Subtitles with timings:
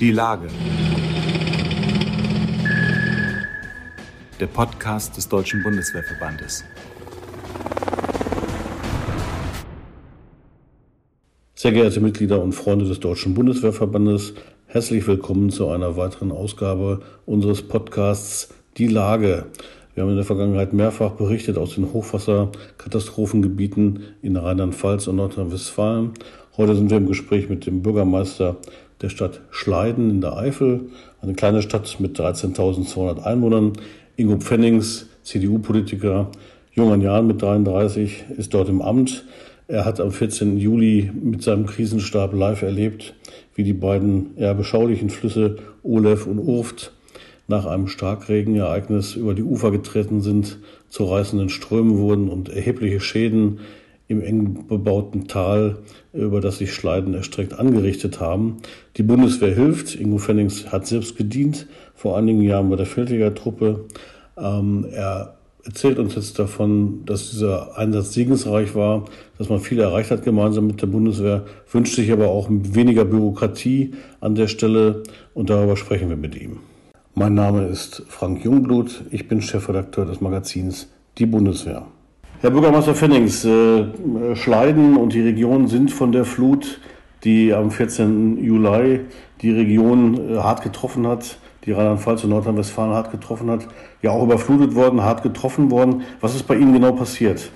[0.00, 0.48] Die Lage.
[4.40, 6.64] Der Podcast des Deutschen Bundeswehrverbandes.
[11.54, 14.34] Sehr geehrte Mitglieder und Freunde des Deutschen Bundeswehrverbandes,
[14.66, 19.46] herzlich willkommen zu einer weiteren Ausgabe unseres Podcasts Die Lage.
[19.94, 26.14] Wir haben in der Vergangenheit mehrfach berichtet aus den Hochwasserkatastrophengebieten in Rheinland-Pfalz und Nordrhein-Westfalen.
[26.56, 28.56] Heute sind wir im Gespräch mit dem Bürgermeister
[29.00, 33.72] der Stadt Schleiden in der Eifel, eine kleine Stadt mit 13.200 Einwohnern.
[34.16, 36.30] Ingo Pfennings, CDU-Politiker,
[36.72, 39.24] jung an Jahren mit 33, ist dort im Amt.
[39.66, 40.58] Er hat am 14.
[40.58, 43.14] Juli mit seinem Krisenstab live erlebt,
[43.54, 46.92] wie die beiden eher beschaulichen Flüsse Olef und Urft
[47.46, 50.58] nach einem Starkregenereignis über die Ufer getreten sind,
[50.88, 53.60] zu reißenden Strömen wurden und erhebliche Schäden
[54.08, 55.78] im eng bebauten Tal,
[56.12, 58.58] über das sich Schleiden erstreckt, angerichtet haben.
[58.96, 59.94] Die Bundeswehr hilft.
[59.94, 63.86] Ingo Fennings hat selbst gedient, vor einigen Jahren bei der Feldjägertruppe.
[64.36, 69.06] Ähm, er erzählt uns jetzt davon, dass dieser Einsatz segensreich war,
[69.38, 73.94] dass man viel erreicht hat gemeinsam mit der Bundeswehr, wünscht sich aber auch weniger Bürokratie
[74.20, 75.02] an der Stelle
[75.32, 76.58] und darüber sprechen wir mit ihm.
[77.14, 79.04] Mein Name ist Frank Jungblut.
[79.10, 81.86] Ich bin Chefredakteur des Magazins Die Bundeswehr.
[82.44, 86.78] Herr Bürgermeister Fennings, äh, Schleiden und die Region sind von der Flut,
[87.24, 88.36] die am 14.
[88.44, 89.00] Juli
[89.40, 93.66] die Region äh, hart getroffen hat, die Rheinland-Pfalz und Nordrhein-Westfalen hart getroffen hat,
[94.02, 96.04] ja auch überflutet worden, hart getroffen worden.
[96.20, 97.50] Was ist bei Ihnen genau passiert?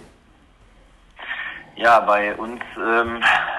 [1.76, 3.18] Ja, bei uns ähm,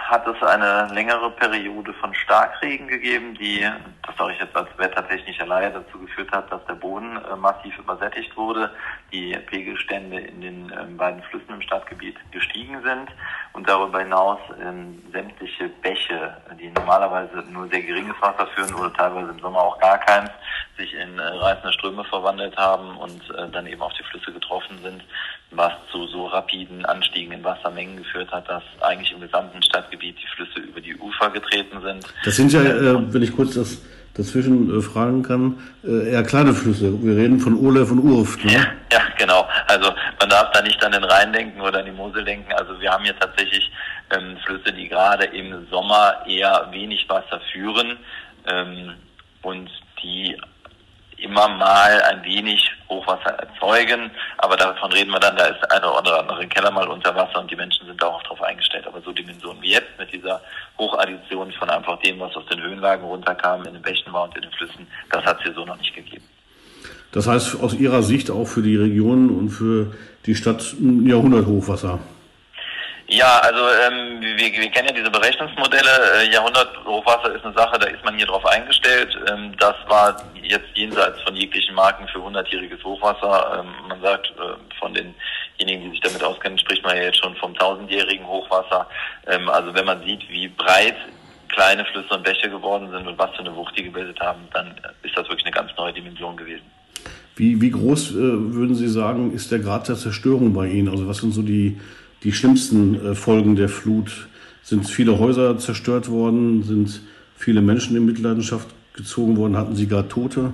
[0.10, 3.62] hat es eine längere Periode von Starkregen gegeben, die,
[4.06, 7.78] das sage ich jetzt als wettertechnischer Laie, dazu geführt hat, dass der Boden äh, massiv
[7.78, 8.72] übersättigt wurde,
[9.12, 13.10] die Pegelstände in den äh, beiden Flüssen im Stadtgebiet gestiegen sind
[13.54, 19.30] und darüber hinaus äh, sämtliche Bäche, die normalerweise nur sehr geringes Wasser führen oder teilweise
[19.30, 20.32] im Sommer auch gar keins,
[20.76, 24.80] sich in äh, reißende Ströme verwandelt haben und äh, dann eben auf die Flüsse getroffen
[24.82, 25.04] sind
[25.52, 30.28] was zu so rapiden Anstiegen in Wassermengen geführt hat, dass eigentlich im gesamten Stadtgebiet die
[30.36, 32.06] Flüsse über die Ufer getreten sind.
[32.24, 33.82] Das sind ja, äh, wenn ich kurz das
[34.14, 37.02] dazwischen äh, fragen kann, äh, eher kleine Flüsse.
[37.02, 38.44] Wir reden von Olef und Urft.
[38.46, 38.54] Ne?
[38.54, 38.60] Ja,
[38.92, 39.48] ja, genau.
[39.68, 42.52] Also man darf da nicht an den Rhein denken oder an die Mosel denken.
[42.54, 43.72] Also wir haben hier tatsächlich
[44.12, 47.98] ähm, Flüsse, die gerade im Sommer eher wenig Wasser führen
[48.48, 48.94] ähm,
[49.42, 49.70] und
[50.04, 50.36] die
[51.22, 56.20] immer mal ein wenig Hochwasser erzeugen, aber davon reden wir dann, da ist eine oder
[56.20, 58.88] andere Keller mal unter Wasser und die Menschen sind darauf eingestellt.
[58.88, 60.42] Aber so Dimensionen wie jetzt mit dieser
[60.78, 64.42] Hochaddition von einfach dem, was aus den Höhenlagen runterkam, in den Bächen war und in
[64.42, 66.24] den Flüssen, das hat es hier so noch nicht gegeben.
[67.12, 69.94] Das heißt aus Ihrer Sicht auch für die Region und für
[70.26, 72.00] die Stadt ein Jahrhunderthochwasser?
[73.12, 75.90] Ja, also ähm, wir, wir kennen ja diese Berechnungsmodelle.
[76.22, 79.18] Äh, Jahrhundert-Hochwasser ist eine Sache, da ist man hier drauf eingestellt.
[79.28, 83.64] Ähm, das war jetzt jenseits von jeglichen Marken für 100-jähriges Hochwasser.
[83.64, 87.36] Ähm, man sagt, äh, von denjenigen, die sich damit auskennen, spricht man ja jetzt schon
[87.38, 88.88] vom 1000-jährigen Hochwasser.
[89.26, 90.98] Ähm, also wenn man sieht, wie breit
[91.48, 94.76] kleine Flüsse und Bäche geworden sind und was für eine Wucht die gebildet haben, dann
[95.02, 96.66] ist das wirklich eine ganz neue Dimension gewesen.
[97.36, 100.90] Wie, wie groß, äh, würden Sie sagen, ist der Grad der Zerstörung bei Ihnen?
[100.90, 101.80] Also was sind so die
[102.24, 104.28] die schlimmsten äh, Folgen der Flut?
[104.62, 106.64] Sind viele Häuser zerstört worden?
[106.64, 107.02] Sind
[107.36, 109.58] viele Menschen in Mitleidenschaft gezogen worden?
[109.58, 110.54] Hatten Sie gar Tote?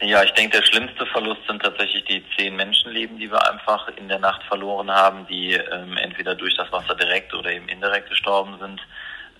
[0.00, 4.08] Ja, ich denke, der schlimmste Verlust sind tatsächlich die zehn Menschenleben, die wir einfach in
[4.08, 8.54] der Nacht verloren haben, die ähm, entweder durch das Wasser direkt oder eben indirekt gestorben
[8.60, 8.80] sind.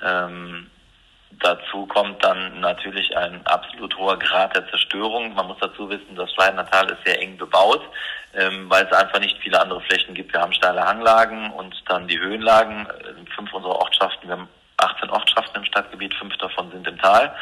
[0.04, 0.66] Ähm,
[1.40, 5.32] dazu kommt dann natürlich ein absolut hoher Grad der Zerstörung.
[5.34, 7.82] Man muss dazu wissen, das Schleidener ist sehr eng bebaut
[8.34, 10.32] ähm, weil es einfach nicht viele andere Flächen gibt.
[10.32, 12.86] Wir haben steile Hanglagen und dann die Höhenlagen.
[12.86, 17.34] Äh, fünf unserer Ortschaften, wir haben 18 Ortschaften im Stadtgebiet, fünf davon sind im Tal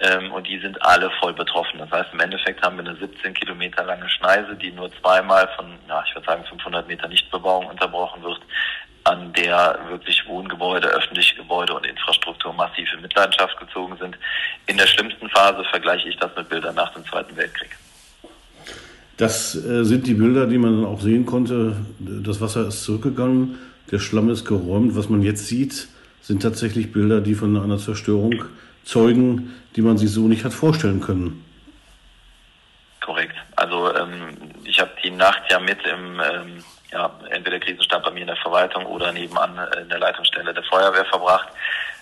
[0.00, 1.78] ähm, und die sind alle voll betroffen.
[1.78, 5.78] Das heißt, im Endeffekt haben wir eine 17 Kilometer lange Schneise, die nur zweimal von,
[5.86, 8.40] ja, ich würde sagen 500 Meter Nichtbebauung unterbrochen wird,
[9.04, 14.16] an der wirklich Wohngebäude, öffentliche Gebäude und Infrastruktur massiv in Mitleidenschaft gezogen sind.
[14.66, 17.70] In der schlimmsten Phase vergleiche ich das mit Bildern nach dem Zweiten Weltkrieg.
[19.18, 21.76] Das äh, sind die Bilder, die man auch sehen konnte.
[21.98, 23.58] Das Wasser ist zurückgegangen,
[23.90, 24.96] der Schlamm ist geräumt.
[24.96, 25.88] Was man jetzt sieht,
[26.22, 28.44] sind tatsächlich Bilder, die von einer Zerstörung
[28.84, 31.44] zeugen, die man sich so nicht hat vorstellen können.
[33.00, 33.34] Korrekt.
[33.56, 38.20] Also ähm, ich habe die Nacht ja mit im ähm, ja, entweder Krisenstab bei mir
[38.20, 41.48] in der Verwaltung oder nebenan in der Leitungsstelle der Feuerwehr verbracht.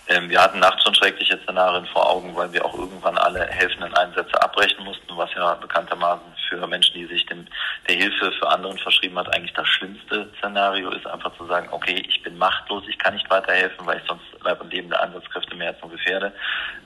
[0.08, 3.93] Ähm, wir hatten nachts schon schreckliche Szenarien vor Augen, weil wir auch irgendwann alle helfenden
[3.94, 7.47] Einsätze abbrechen mussten, was ja bekanntermaßen für Menschen, die sich dem,
[7.88, 12.05] der Hilfe für anderen verschrieben hat, eigentlich das schlimmste Szenario ist, einfach zu sagen, okay,
[12.08, 15.56] ich bin machtlos, ich kann nicht weiterhelfen, weil ich sonst Leib und Leben der Einsatzkräfte
[15.56, 16.32] mehr als nur gefährde.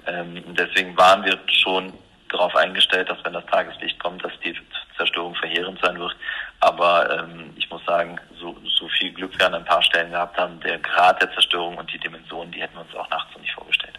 [0.07, 1.93] Ähm, deswegen waren wir schon
[2.31, 4.55] darauf eingestellt, dass wenn das Tageslicht kommt, dass die
[4.97, 6.15] Zerstörung verheerend sein wird.
[6.61, 10.37] Aber ähm, ich muss sagen, so, so viel Glück wir an ein paar Stellen gehabt
[10.39, 13.41] haben, der Grad der Zerstörung und die Dimensionen, die hätten wir uns auch nachts so
[13.41, 13.95] nicht vorgestellt.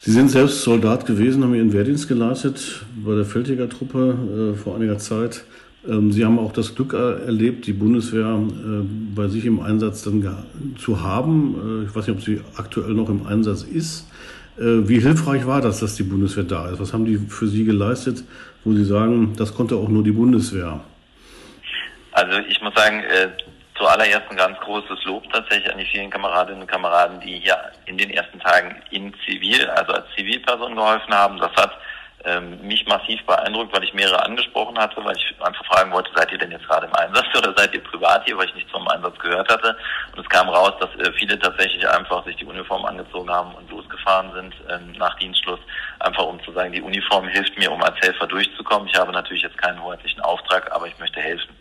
[0.00, 4.98] Sie sind selbst Soldat gewesen, haben Ihren Wehrdienst geleistet bei der Feldjägertruppe äh, vor einiger
[4.98, 5.44] Zeit.
[5.86, 8.84] Ähm, Sie haben auch das Glück erlebt, die Bundeswehr äh,
[9.14, 10.46] bei sich im Einsatz dann
[10.78, 11.82] zu haben.
[11.82, 14.08] Äh, ich weiß nicht, ob sie aktuell noch im Einsatz ist.
[14.58, 16.80] Äh, wie hilfreich war das, dass die Bundeswehr da ist?
[16.80, 18.24] Was haben die für Sie geleistet,
[18.64, 20.80] wo Sie sagen, das konnte auch nur die Bundeswehr?
[22.12, 23.28] Also ich muss sagen, äh,
[23.76, 27.56] zuallererst ein ganz großes Lob tatsächlich an die vielen Kameradinnen und Kameraden, die hier
[27.86, 31.38] in den ersten Tagen in Zivil, also als Zivilperson geholfen haben.
[31.38, 31.72] Das hat
[32.24, 36.32] ähm, mich massiv beeindruckt, weil ich mehrere angesprochen hatte, weil ich einfach fragen wollte, seid
[36.32, 38.86] ihr denn jetzt gerade im Einsatz oder seid ihr privat hier, weil ich nichts vom
[38.88, 39.76] Einsatz gehört hatte.
[40.12, 43.70] Und es kam raus, dass äh, viele tatsächlich einfach sich die Uniform angezogen haben und
[43.70, 45.60] losgefahren sind ähm, nach Dienstschluss,
[46.00, 48.88] einfach um zu sagen, die Uniform hilft mir, um als Helfer durchzukommen.
[48.88, 51.54] Ich habe natürlich jetzt keinen hoheitlichen Auftrag, aber ich möchte helfen.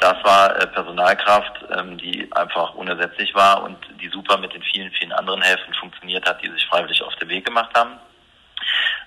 [0.00, 4.90] Das war äh, Personalkraft, ähm, die einfach unersetzlich war und die super mit den vielen,
[4.92, 7.92] vielen anderen Helfern funktioniert hat, die sich freiwillig auf den Weg gemacht haben.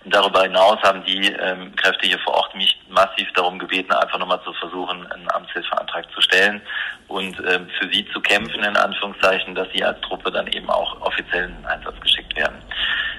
[0.05, 4.41] Darüber hinaus haben die ähm, Kräfte hier vor Ort mich massiv darum gebeten, einfach nochmal
[4.43, 6.61] zu versuchen, einen Amtshilfeantrag zu stellen
[7.07, 11.01] und ähm, für sie zu kämpfen, in Anführungszeichen, dass sie als Truppe dann eben auch
[11.01, 12.61] offiziell in den Einsatz geschickt werden.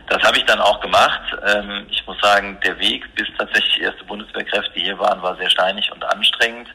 [0.09, 1.21] Das habe ich dann auch gemacht.
[1.47, 5.93] Ähm, ich muss sagen, der Weg, bis tatsächlich erste Bundeswehrkräfte hier waren, war sehr steinig
[5.93, 6.69] und anstrengend.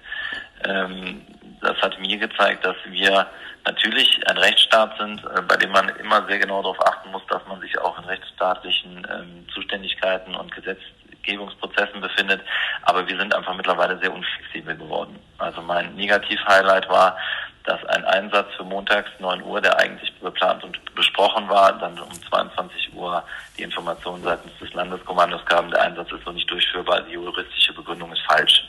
[0.67, 1.25] Ähm,
[1.61, 3.25] das hat mir gezeigt, dass wir
[3.65, 7.45] natürlich ein Rechtsstaat sind, äh, bei dem man immer sehr genau darauf achten muss, dass
[7.47, 12.41] man sich auch in rechtsstaatlichen ähm, Zuständigkeiten und Gesetzgebungsprozessen befindet.
[12.83, 15.19] Aber wir sind einfach mittlerweile sehr unflexibel geworden.
[15.37, 17.17] Also mein Negativ-Highlight war,
[17.65, 22.11] dass ein Einsatz für montags 9 Uhr, der eigentlich geplant und besprochen war, dann um
[22.29, 23.23] 22 Uhr
[23.57, 28.11] die Information seitens des Landeskommandos kam, der Einsatz ist so nicht durchführbar, die juristische Begründung
[28.11, 28.67] ist falsch.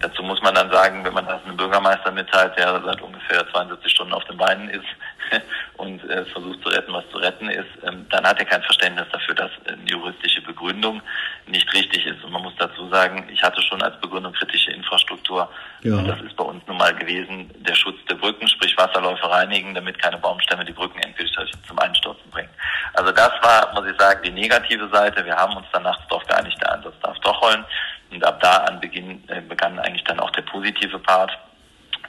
[0.00, 3.92] Dazu muss man dann sagen, wenn man das einem Bürgermeister mitteilt, der seit ungefähr 72
[3.92, 4.84] Stunden auf den Beinen ist
[5.76, 9.06] und äh, versucht zu retten, was zu retten ist, ähm, dann hat er kein Verständnis
[9.12, 11.00] dafür, dass eine juristische Begründung
[11.46, 12.22] nicht richtig ist.
[12.24, 15.48] Und man muss dazu sagen, ich hatte schon als Begründung kritische Infrastruktur.
[15.82, 15.94] Ja.
[15.94, 19.74] Und das ist bei uns nun mal gewesen, der Schutz der Brücken, sprich Wasserläufe reinigen,
[19.74, 21.34] damit keine Baumstämme die Brücken endgültig
[21.66, 22.50] zum Einstürzen bringen.
[22.94, 25.24] Also das war, muss ich sagen, die negative Seite.
[25.24, 27.64] Wir haben uns dann nachts darauf geeinigt, der Einsatz darf doch rollen.
[28.14, 31.36] Und ab da an Beginn, äh, begann eigentlich dann auch der positive Part.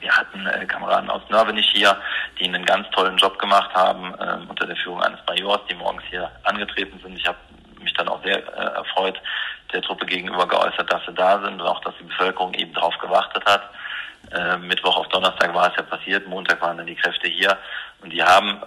[0.00, 1.96] Wir hatten äh, Kameraden aus Nörvenich hier,
[2.38, 6.04] die einen ganz tollen Job gemacht haben, äh, unter der Führung eines Majors, die morgens
[6.10, 7.16] hier angetreten sind.
[7.16, 7.38] Ich habe
[7.80, 9.20] mich dann auch sehr äh, erfreut,
[9.72, 12.96] der Truppe gegenüber geäußert, dass sie da sind und auch, dass die Bevölkerung eben darauf
[12.98, 13.70] gewartet hat.
[14.32, 17.56] Äh, Mittwoch auf Donnerstag war es ja passiert, Montag waren dann die Kräfte hier
[18.00, 18.60] und die haben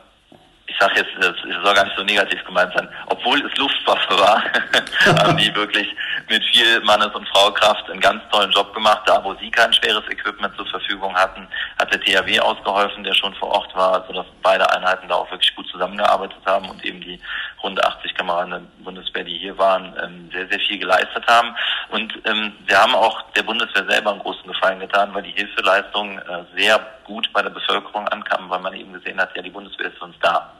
[0.70, 4.44] ich sage jetzt, es soll gar nicht so negativ gemeint sein, obwohl es Luftwaffe war,
[5.24, 5.88] haben die wirklich
[6.30, 9.02] mit viel Mannes- und Fraukraft einen ganz tollen Job gemacht.
[9.06, 11.48] Da, wo sie kein schweres Equipment zur Verfügung hatten,
[11.80, 15.56] hat der THW ausgeholfen, der schon vor Ort war, sodass beide Einheiten da auch wirklich
[15.56, 17.20] gut zusammengearbeitet haben und eben die
[17.64, 21.56] rund 80 Kameraden der Bundeswehr, die hier waren, ähm, sehr, sehr viel geleistet haben.
[21.90, 26.20] Und ähm, wir haben auch der Bundeswehr selber einen großen Gefallen getan, weil die Hilfeleistung
[26.20, 29.88] äh, sehr gut bei der Bevölkerung ankam, weil man eben gesehen hat, ja, die Bundeswehr
[29.88, 30.54] ist für uns da.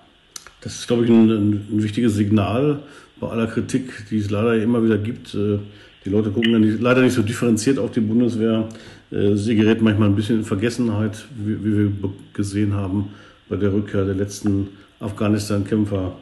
[0.62, 2.80] Das ist, glaube ich, ein, ein, wichtiges Signal
[3.20, 5.34] bei aller Kritik, die es leider immer wieder gibt.
[5.34, 5.60] Äh,
[6.06, 8.68] die Leute gucken dann nicht, leider nicht so differenziert auf die Bundeswehr.
[9.12, 11.92] Äh, sie gerät manchmal ein bisschen in Vergessenheit, wie, wie wir
[12.34, 13.10] gesehen haben
[13.48, 14.68] bei der Rückkehr der letzten
[15.00, 16.14] Afghanistan-Kämpfer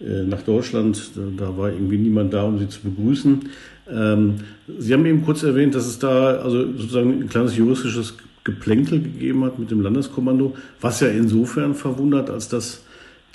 [0.00, 1.10] äh, nach Deutschland.
[1.36, 3.40] Da war irgendwie niemand da, um sie zu begrüßen.
[3.90, 4.34] Ähm,
[4.78, 8.14] sie haben eben kurz erwähnt, dass es da also sozusagen ein kleines juristisches
[8.44, 12.82] Geplänkel gegeben hat mit dem Landeskommando, was ja insofern verwundert, als dass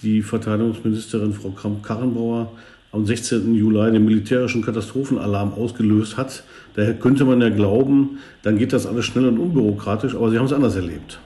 [0.01, 2.51] die Verteidigungsministerin Frau Kramp-Karrenbauer
[2.91, 3.53] am 16.
[3.53, 6.43] Juli den militärischen Katastrophenalarm ausgelöst hat.
[6.75, 10.45] Daher könnte man ja glauben, dann geht das alles schnell und unbürokratisch, aber Sie haben
[10.45, 11.19] es anders erlebt.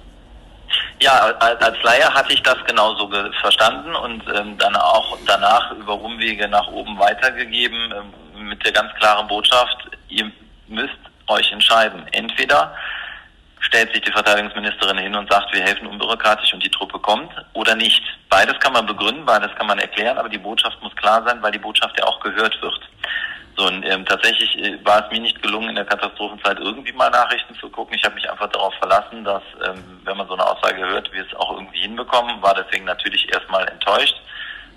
[1.01, 3.09] Ja, als Laie hatte ich das genauso
[3.41, 8.93] verstanden und ähm, dann auch danach über Umwege nach oben weitergegeben ähm, mit der ganz
[8.99, 9.77] klaren Botschaft,
[10.09, 10.31] ihr
[10.67, 12.03] müsst euch entscheiden.
[12.11, 12.75] Entweder
[13.61, 17.75] stellt sich die Verteidigungsministerin hin und sagt, wir helfen unbürokratisch und die Truppe kommt oder
[17.75, 18.01] nicht.
[18.29, 21.51] Beides kann man begründen, beides kann man erklären, aber die Botschaft muss klar sein, weil
[21.51, 22.79] die Botschaft ja auch gehört wird.
[23.57, 27.09] So, und ähm, tatsächlich äh, war es mir nicht gelungen, in der Katastrophenzeit irgendwie mal
[27.09, 27.95] Nachrichten zu gucken.
[27.95, 31.25] Ich habe mich einfach darauf verlassen, dass, ähm, wenn man so eine Aussage hört, wir
[31.25, 34.15] es auch irgendwie hinbekommen, war deswegen natürlich erstmal enttäuscht.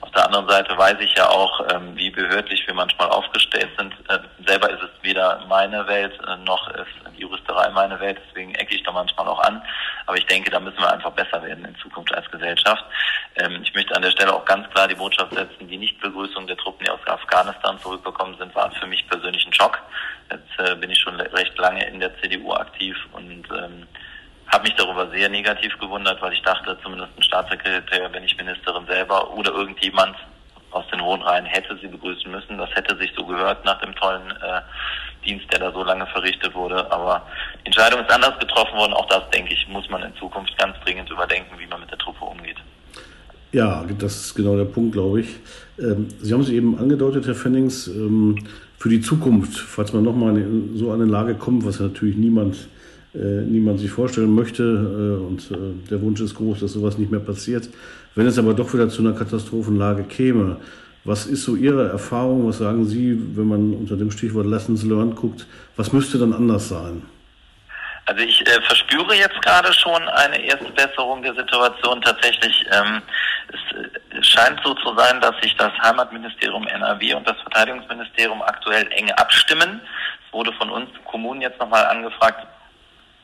[0.04, 3.94] Auf der anderen Seite weiß ich ja auch, ähm, wie behördlich wir manchmal aufgestellt sind.
[4.10, 8.54] Äh, selber ist es weder meine Welt äh, noch ist die Juristerei meine Welt, deswegen
[8.54, 9.62] ecke ich da manchmal auch an.
[10.04, 12.84] Aber ich denke, da müssen wir einfach besser werden in Zukunft als Gesellschaft.
[13.36, 16.58] Ähm, ich möchte an der Stelle auch ganz klar die Botschaft setzen, die Nichtbegrüßung der
[16.58, 19.78] Truppen, die aus Afghanistan zurückgekommen sind, war für mich persönlich ein Schock.
[20.30, 23.88] Jetzt äh, bin ich schon recht lange in der CDU aktiv und ähm,
[24.48, 28.86] habe mich darüber sehr negativ gewundert, weil ich dachte, zumindest ein Staatssekretär, wenn ich Ministerin
[28.86, 30.16] selber oder irgendjemand
[30.70, 32.58] aus den hohen Reihen hätte sie begrüßen müssen.
[32.58, 34.60] Das hätte sich so gehört nach dem tollen äh,
[35.24, 36.90] Dienst, der da so lange verrichtet wurde.
[36.90, 37.22] Aber
[37.62, 38.92] die Entscheidung ist anders getroffen worden.
[38.92, 41.98] Auch das, denke ich, muss man in Zukunft ganz dringend überdenken, wie man mit der
[41.98, 42.56] Truppe umgeht.
[43.52, 45.28] Ja, das ist genau der Punkt, glaube ich.
[45.78, 48.36] Ähm, sie haben es eben angedeutet, Herr Fennings, ähm,
[48.78, 52.68] für die Zukunft, falls man nochmal in so eine Lage kommt, was natürlich niemand
[53.14, 54.62] niemand sich vorstellen möchte.
[54.62, 57.68] Äh, und äh, der Wunsch ist groß, dass sowas nicht mehr passiert.
[58.14, 60.58] Wenn es aber doch wieder zu einer Katastrophenlage käme,
[61.04, 62.48] was ist so Ihre Erfahrung?
[62.48, 65.46] Was sagen Sie, wenn man unter dem Stichwort Lessons Learned guckt?
[65.76, 67.02] Was müsste dann anders sein?
[68.06, 72.00] Also ich äh, verspüre jetzt gerade schon eine erste Besserung der Situation.
[72.02, 73.02] Tatsächlich, ähm,
[74.18, 79.10] es scheint so zu sein, dass sich das Heimatministerium NRW und das Verteidigungsministerium aktuell eng
[79.12, 79.80] abstimmen.
[80.26, 82.46] Es wurde von uns Kommunen jetzt nochmal angefragt,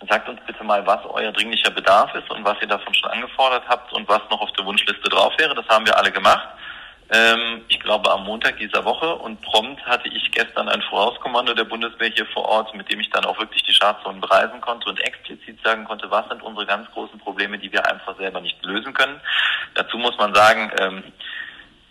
[0.09, 3.65] Sagt uns bitte mal, was euer dringlicher Bedarf ist und was ihr davon schon angefordert
[3.69, 5.55] habt und was noch auf der Wunschliste drauf wäre.
[5.55, 6.49] Das haben wir alle gemacht.
[7.13, 11.65] Ähm, ich glaube am Montag dieser Woche und prompt hatte ich gestern ein Vorauskommando der
[11.65, 15.01] Bundeswehr hier vor Ort, mit dem ich dann auch wirklich die Schadzonen bereisen konnte und
[15.01, 18.95] explizit sagen konnte, was sind unsere ganz großen Probleme, die wir einfach selber nicht lösen
[18.95, 19.21] können.
[19.75, 21.03] Dazu muss man sagen, ähm,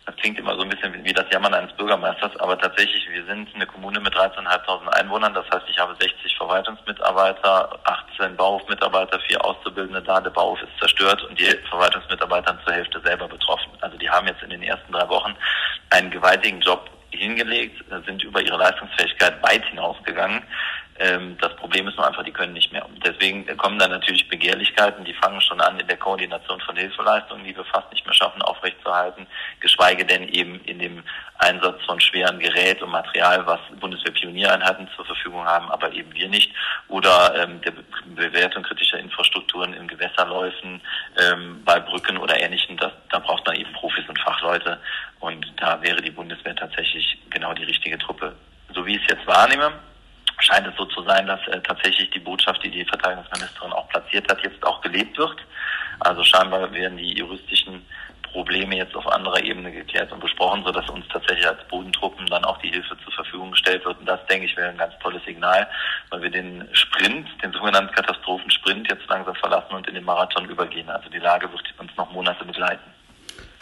[0.10, 3.54] das klingt immer so ein bisschen wie das Jammern eines Bürgermeisters, aber tatsächlich, wir sind
[3.54, 5.36] eine Kommune mit 13.500 Einwohnern.
[5.36, 10.20] Das heißt, ich habe 60 Verwaltungsmitarbeiter, 18 Bauhofmitarbeiter, vier Auszubildende da.
[10.20, 13.70] Der Bauhof ist zerstört und die Verwaltungsmitarbeiter zur Hälfte selber betroffen.
[13.82, 15.36] Also die haben jetzt in den ersten drei Wochen
[15.92, 20.42] einen gewaltigen Job hingelegt, sind über ihre Leistungsfähigkeit weit hinausgegangen.
[21.00, 22.86] Ähm, das Problem ist nur einfach, die können nicht mehr.
[23.06, 27.56] Deswegen kommen dann natürlich Begehrlichkeiten, die fangen schon an in der Koordination von Hilfeleistungen, die
[27.56, 29.26] wir fast nicht mehr schaffen aufrechtzuerhalten,
[29.62, 31.04] geschweige denn eben in dem
[31.38, 36.54] Einsatz von schweren Gerät und Material, was Bundeswehr-Pioniereinheiten zur Verfügung haben, aber eben wir nicht.
[36.90, 37.84] Oder ähm, der Be
[38.16, 40.82] Bewertung kritischer Infrastrukturen in Gewässerläufen,
[41.18, 44.80] ähm, bei Brücken oder Ähnlichem, das, da braucht man eben Profis und Fachleute.
[45.22, 48.36] Und da wäre die Bundeswehr tatsächlich genau die richtige Truppe.
[48.74, 49.72] So wie ich es jetzt wahrnehme,
[50.40, 54.30] scheint es so zu sein, dass äh, tatsächlich die Botschaft, die die Verteidigungsministerin auch platziert
[54.32, 55.38] hat, jetzt auch gelebt wird.
[56.00, 57.86] Also scheinbar werden die juristischen
[58.32, 62.58] Probleme jetzt auf anderer Ebene geklärt und besprochen, sodass uns tatsächlich als Bodentruppen dann auch
[62.60, 64.00] die Hilfe zur Verfügung gestellt wird.
[64.00, 65.68] Und das, denke ich, wäre ein ganz tolles Signal,
[66.10, 70.90] weil wir den Sprint, den sogenannten Katastrophensprint jetzt langsam verlassen und in den Marathon übergehen.
[70.90, 72.84] Also die Lage wird uns noch Monate begleiten.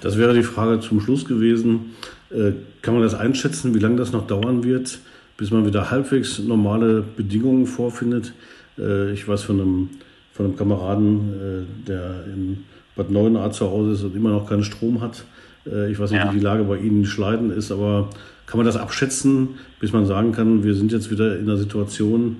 [0.01, 1.95] Das wäre die Frage zum Schluss gewesen.
[2.29, 4.99] Äh, kann man das einschätzen, wie lange das noch dauern wird?
[5.37, 8.33] Bis man wieder halbwegs normale Bedingungen vorfindet.
[8.77, 9.89] Äh, ich weiß von einem,
[10.33, 12.65] von einem Kameraden, äh, der in
[12.95, 15.23] Bad Neuenahr zu Hause ist und immer noch keinen Strom hat.
[15.65, 16.31] Äh, ich weiß nicht, ja.
[16.31, 18.09] wie die Lage bei Ihnen schleiden ist, aber
[18.47, 22.37] kann man das abschätzen, bis man sagen kann, wir sind jetzt wieder in einer Situation,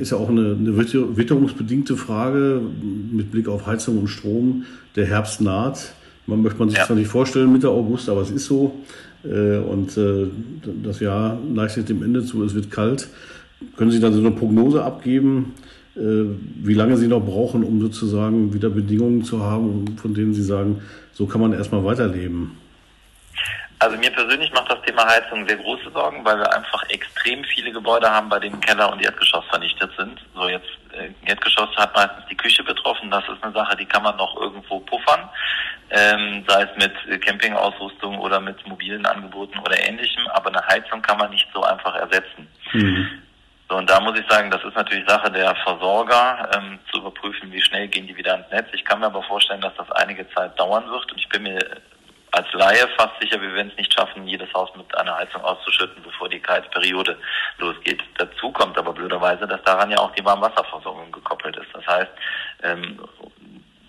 [0.00, 2.60] ist ja auch eine, eine witterungsbedingte Frage
[3.10, 4.64] mit Blick auf Heizung und Strom.
[4.96, 5.94] Der Herbst naht.
[6.26, 6.84] Man möchte man sich ja.
[6.84, 8.74] zwar nicht vorstellen Mitte August, aber es ist so.
[9.24, 10.28] Äh, und äh,
[10.82, 13.08] das Jahr neigt sich dem Ende zu, es wird kalt.
[13.76, 15.54] Können Sie dann so eine Prognose abgeben,
[15.94, 20.42] äh, wie lange Sie noch brauchen, um sozusagen wieder Bedingungen zu haben, von denen Sie
[20.42, 22.56] sagen, so kann man erstmal weiterleben?
[23.78, 27.72] Also mir persönlich macht das Thema Heizung sehr große Sorgen, weil wir einfach extrem viele
[27.72, 30.20] Gebäude haben, bei denen Keller und Erdgeschoss vernichtet sind.
[30.34, 30.68] So jetzt
[31.24, 33.10] Erdgeschoss hat meistens die Küche betroffen.
[33.10, 35.28] Das ist eine Sache, die kann man noch irgendwo puffern
[35.92, 41.18] ähm, sei es mit Campingausrüstung oder mit mobilen Angeboten oder ähnlichem, aber eine Heizung kann
[41.18, 42.48] man nicht so einfach ersetzen.
[42.72, 43.08] Mhm.
[43.68, 47.52] So, und da muss ich sagen, das ist natürlich Sache der Versorger, ähm, zu überprüfen,
[47.52, 48.68] wie schnell gehen die wieder ans Netz.
[48.72, 51.58] Ich kann mir aber vorstellen, dass das einige Zeit dauern wird und ich bin mir
[52.32, 56.02] als Laie fast sicher, wir werden es nicht schaffen, jedes Haus mit einer Heizung auszuschütten,
[56.02, 57.18] bevor die Kaltperiode
[57.58, 58.02] losgeht.
[58.16, 61.68] Dazu kommt aber blöderweise, dass daran ja auch die Warmwasserversorgung gekoppelt ist.
[61.74, 62.10] Das heißt,
[62.62, 62.98] ähm,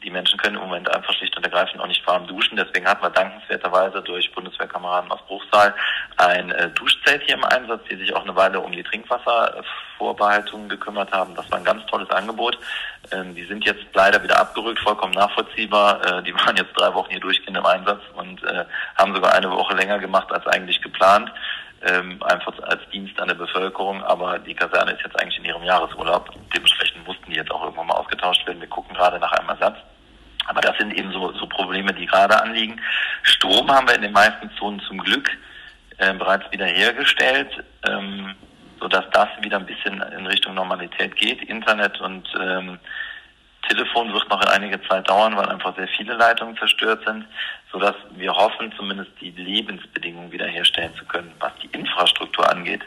[0.03, 2.57] die Menschen können im Moment einfach schlicht und ergreifend auch nicht warm duschen.
[2.57, 5.73] Deswegen hatten wir dankenswerterweise durch Bundeswehrkameraden aus Bruchsal
[6.17, 8.83] ein äh, Duschzelt hier im Einsatz, die sich auch eine Weile um die
[9.93, 11.35] Trinkwasservorbehaltungen gekümmert haben.
[11.35, 12.57] Das war ein ganz tolles Angebot.
[13.11, 16.05] Ähm, die sind jetzt leider wieder abgerückt, vollkommen nachvollziehbar.
[16.05, 19.49] Äh, die waren jetzt drei Wochen hier durchgehend im Einsatz und äh, haben sogar eine
[19.51, 21.31] Woche länger gemacht als eigentlich geplant
[21.85, 25.63] ähm, einfach als Dienst an der Bevölkerung, aber die Kaserne ist jetzt eigentlich in ihrem
[25.63, 26.29] Jahresurlaub.
[26.53, 28.61] Dementsprechend mussten die jetzt auch irgendwann mal ausgetauscht werden.
[28.61, 29.77] Wir gucken gerade nach einem Ersatz.
[30.45, 32.79] Aber das sind eben so, so Probleme, die gerade anliegen.
[33.23, 35.29] Strom haben wir in den meisten Zonen zum Glück
[35.97, 38.35] äh, bereits wieder hergestellt, ähm,
[38.83, 41.41] sodass das wieder ein bisschen in Richtung Normalität geht.
[41.43, 42.77] Internet und ähm,
[43.69, 47.25] Telefon wird noch in einige Zeit dauern, weil einfach sehr viele Leitungen zerstört sind,
[47.71, 51.31] sodass wir hoffen, zumindest die Lebensbedingungen wiederherstellen zu können.
[51.39, 52.81] Was die Infrastruktur angeht,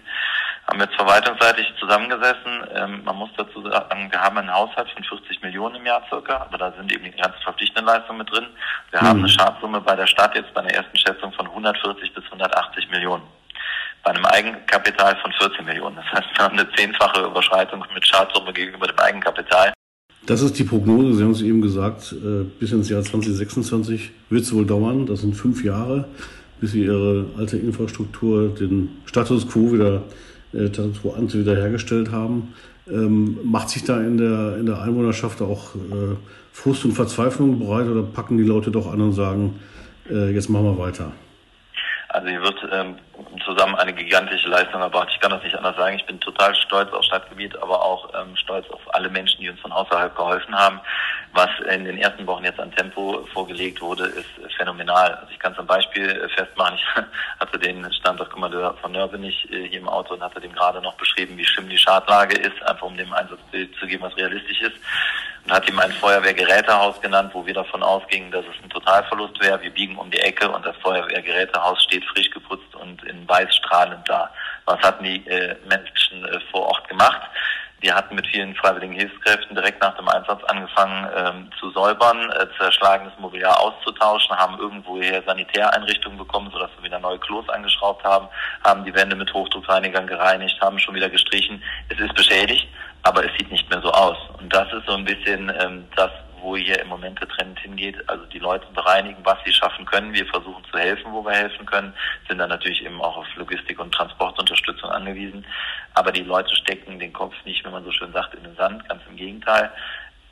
[0.68, 2.66] haben wir jetzt verwaltungsseitig zusammengesessen.
[2.74, 6.42] Ähm, man muss dazu sagen, wir haben einen Haushalt von 40 Millionen im Jahr circa,
[6.42, 8.48] aber da sind eben die ganzen verpflichtenden Leistungen mit drin.
[8.90, 9.06] Wir mhm.
[9.06, 12.90] haben eine Schadsumme bei der Stadt jetzt bei einer ersten Schätzung von 140 bis 180
[12.90, 13.22] Millionen.
[14.06, 15.96] Bei einem Eigenkapital von 14 Millionen.
[15.96, 19.72] Das heißt, wir haben eine zehnfache Überschreitung mit Schadsumme gegenüber dem Eigenkapital.
[20.26, 21.14] Das ist die Prognose.
[21.14, 25.06] Sie haben es eben gesagt, äh, bis ins Jahr 2026 wird es wohl dauern.
[25.06, 26.06] Das sind fünf Jahre,
[26.60, 30.04] bis Sie Ihre alte Infrastruktur, den Status quo wieder,
[30.52, 32.54] äh, Status quo ante wiederhergestellt haben.
[32.88, 36.14] Ähm, macht sich da in der, in der Einwohnerschaft auch äh,
[36.52, 39.58] Frust und Verzweiflung bereit oder packen die Leute doch an und sagen,
[40.08, 41.10] jetzt machen wir weiter?
[42.16, 42.98] Also hier wird ähm,
[43.44, 45.08] zusammen eine gigantische Leistung erbracht.
[45.12, 45.96] Ich kann das nicht anders sagen.
[45.96, 49.60] Ich bin total stolz auf Stadtgebiet, aber auch ähm, stolz auf alle Menschen, die uns
[49.60, 50.80] von außerhalb geholfen haben.
[51.34, 55.12] Was in den ersten Wochen jetzt an Tempo vorgelegt wurde, ist phänomenal.
[55.12, 56.86] Also ich kann zum Beispiel festmachen, ich
[57.38, 61.36] hatte den Standortkommandeur von Nörbenich äh, hier im Auto und hatte dem gerade noch beschrieben,
[61.36, 64.76] wie schlimm die Schadlage ist, einfach um dem Einsatzbild zu geben, was realistisch ist
[65.46, 69.62] und hat ihm ein Feuerwehrgerätehaus genannt, wo wir davon ausgingen, dass es ein Totalverlust wäre.
[69.62, 74.08] Wir biegen um die Ecke und das Feuerwehrgerätehaus steht frisch geputzt und in weiß strahlend
[74.08, 74.30] da.
[74.64, 77.22] Was hatten die äh, Menschen äh, vor Ort gemacht?
[77.80, 82.46] Wir hatten mit vielen freiwilligen Hilfskräften direkt nach dem Einsatz angefangen ähm, zu säubern, äh,
[82.58, 88.28] zerschlagenes Mobiliar auszutauschen, haben irgendwoher Sanitäreinrichtungen bekommen, sodass wir wieder neue Klos angeschraubt haben,
[88.64, 91.62] haben die Wände mit Hochdruckreinigern gereinigt, haben schon wieder gestrichen.
[91.90, 92.66] Es ist beschädigt,
[93.02, 94.16] aber es sieht nicht mehr so aus.
[94.38, 96.10] Und das ist so ein bisschen ähm, das,
[96.40, 97.96] wo hier im Moment der Trend hingeht.
[98.08, 100.12] Also die Leute bereinigen, was sie schaffen können.
[100.12, 101.92] Wir versuchen zu helfen, wo wir helfen können,
[102.28, 105.44] sind dann natürlich eben auch auf Logistik und Transportunterstützung angewiesen.
[105.94, 108.88] Aber die Leute stecken den Kopf nicht, wenn man so schön sagt, in den Sand,
[108.88, 109.70] ganz im Gegenteil.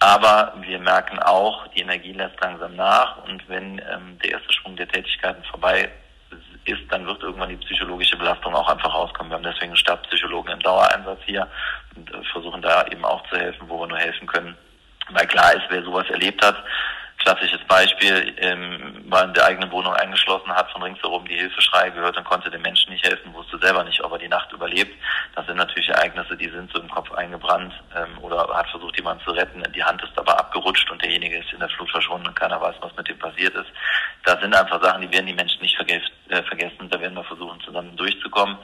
[0.00, 4.76] Aber wir merken auch, die Energie lässt langsam nach und wenn ähm, der erste Schwung
[4.76, 5.90] der Tätigkeiten vorbei
[6.66, 9.30] ist, dann wird irgendwann die psychologische Belastung auch einfach rauskommen.
[9.30, 11.48] Wir haben deswegen Stabspsychologen im Dauereinsatz hier
[11.96, 14.56] und äh, versuchen da eben auch zu helfen, wo wir nur helfen können.
[15.10, 16.56] Weil klar ist, wer sowas erlebt hat,
[17.24, 22.16] klassisches Beispiel, ähm, war in der eigenen Wohnung eingeschlossen, hat von ringsherum die Hilfeschreie gehört
[22.16, 24.92] und konnte den Menschen nicht helfen, wusste selber nicht, ob er die Nacht überlebt.
[25.34, 29.24] Das sind natürlich Ereignisse, die sind so im Kopf eingebrannt ähm, oder hat versucht, jemanden
[29.24, 29.62] zu retten.
[29.74, 32.76] Die Hand ist aber abgerutscht und derjenige ist in der Flut verschwunden und keiner weiß,
[32.80, 33.70] was mit dem passiert ist.
[34.24, 36.10] Das sind einfach Sachen, die werden die Menschen nicht vergessen.
[36.28, 36.88] Äh, vergessen.
[36.88, 38.56] Da werden wir versuchen, zusammen durchzukommen.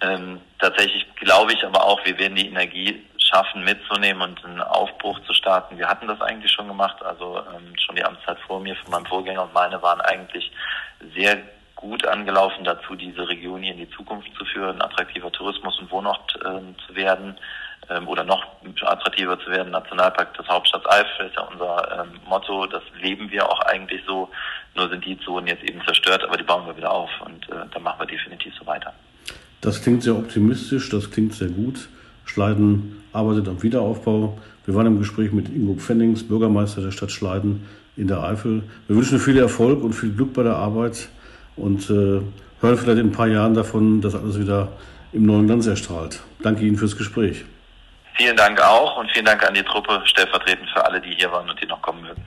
[0.00, 5.20] Ähm, tatsächlich glaube ich aber auch, wir werden die Energie schaffen, mitzunehmen und einen Aufbruch
[5.20, 5.78] zu starten.
[5.78, 9.06] Wir hatten das eigentlich schon gemacht, also ähm, schon die Amtszeit vor mir, von meinem
[9.06, 10.50] Vorgänger und meine waren eigentlich
[11.14, 11.38] sehr
[11.76, 16.38] gut angelaufen dazu, diese Region hier in die Zukunft zu führen, attraktiver Tourismus- und Wohnort
[16.44, 17.36] ähm, zu werden
[17.88, 18.44] ähm, oder noch
[18.82, 19.70] attraktiver zu werden.
[19.70, 24.28] Nationalpark des Hauptstadt Eifel ist ja unser ähm, Motto, das leben wir auch eigentlich so.
[24.74, 27.66] Nur sind die Zonen jetzt eben zerstört, aber die bauen wir wieder auf und äh,
[27.72, 28.92] da machen wir definitiv so weiter.
[29.62, 31.88] Das klingt sehr optimistisch, das klingt sehr gut.
[32.30, 34.38] Schleiden arbeitet am Wiederaufbau.
[34.64, 37.66] Wir waren im Gespräch mit Ingo Pfennings, Bürgermeister der Stadt Schleiden
[37.96, 38.62] in der Eifel.
[38.86, 41.08] Wir wünschen viel Erfolg und viel Glück bei der Arbeit
[41.56, 42.20] und äh,
[42.60, 44.68] hören vielleicht in ein paar Jahren davon, dass alles wieder
[45.12, 46.20] im neuen Glanz erstrahlt.
[46.40, 47.44] Danke Ihnen fürs Gespräch.
[48.14, 51.50] Vielen Dank auch und vielen Dank an die Truppe, stellvertretend für alle, die hier waren
[51.50, 52.22] und die noch kommen mögen.